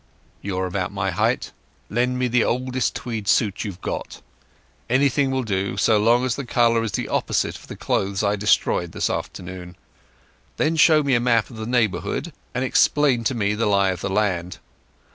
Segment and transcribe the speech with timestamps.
[0.41, 1.51] "You're about my height.
[1.87, 4.23] Lend me the oldest tweed suit you've got.
[4.89, 8.35] Anything will do, so long as the colour is the opposite of the clothes I
[8.35, 9.75] destroyed this afternoon.
[10.57, 14.01] Then show me a map of the neighbourhood and explain to me the lie of
[14.01, 14.57] the land.